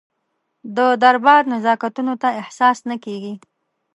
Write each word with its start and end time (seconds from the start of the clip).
د 0.75 0.77
دربار 1.03 1.41
نزاکتونه 1.53 2.13
ته 2.21 2.29
احساس 2.41 2.77
نه 2.89 2.95
کېږي. 3.05 3.33